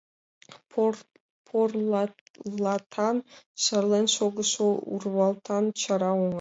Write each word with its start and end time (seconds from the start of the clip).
Порлатан, 1.51 3.17
шарлен 3.63 4.05
шогышо 4.15 4.67
урвалтан, 4.93 5.63
чара 5.81 6.09
оҥан. 6.21 6.29